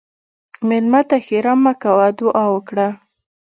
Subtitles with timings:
[0.67, 2.87] مېلمه ته ښیرا مه کوه، دعا وکړه.